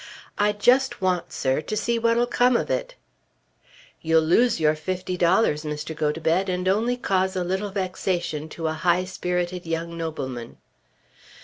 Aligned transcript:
"I 0.39 0.51
just 0.51 0.99
want, 0.99 1.31
sir, 1.31 1.61
to 1.61 1.77
see 1.77 1.99
what'll 1.99 2.25
come 2.25 2.57
of 2.57 2.71
it." 2.71 2.95
"You'll 4.01 4.23
lose 4.23 4.59
your 4.59 4.73
fifty 4.73 5.15
dollars, 5.15 5.63
Mr. 5.63 5.95
Gotobed, 5.95 6.49
and 6.49 6.67
only 6.67 6.97
cause 6.97 7.35
a 7.35 7.43
little 7.43 7.69
vexation 7.69 8.49
to 8.49 8.65
a 8.65 8.73
high 8.73 9.05
spirited 9.05 9.67
young 9.67 9.95
nobleman." 9.95 10.57